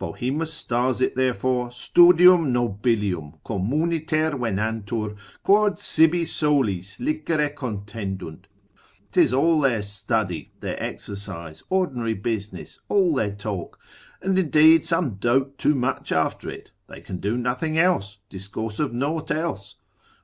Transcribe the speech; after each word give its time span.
Bohemus, 0.00 0.64
de 0.64 0.76
mor. 0.76 0.94
gent. 0.94 1.00
lib. 1.00 1.12
3. 1.12 1.12
cap. 1.12 1.12
12. 1.12 1.12
styles 1.12 1.12
it 1.12 1.14
therefore, 1.14 1.70
studium 1.70 2.52
nobilium, 2.52 3.38
communiter 3.44 4.30
venantur, 4.32 5.16
quod 5.44 5.78
sibi 5.78 6.24
solis 6.24 6.98
licere 6.98 7.54
contendunt, 7.54 8.46
'tis 9.12 9.32
all 9.32 9.60
their 9.60 9.82
study, 9.82 10.50
their 10.58 10.82
exercise, 10.82 11.62
ordinary 11.70 12.14
business, 12.14 12.80
all 12.88 13.14
their 13.14 13.30
talk: 13.30 13.78
and 14.20 14.36
indeed 14.36 14.82
some 14.82 15.14
dote 15.20 15.56
too 15.56 15.76
much 15.76 16.10
after 16.10 16.50
it, 16.50 16.72
they 16.88 17.00
can 17.00 17.18
do 17.18 17.36
nothing 17.36 17.78
else, 17.78 18.18
discourse 18.28 18.80
of 18.80 18.92
naught 18.92 19.30
else. 19.30 19.76